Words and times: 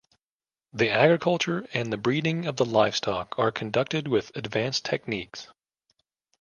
The 0.73 0.89
agriculture 0.89 1.67
and 1.75 1.93
the 1.93 1.97
breeding 1.97 2.47
of 2.47 2.55
the 2.57 2.65
livestock 2.65 3.37
are 3.37 3.51
conducted 3.51 4.07
with 4.07 4.35
advanced 4.35 4.83
techniques. 4.83 5.47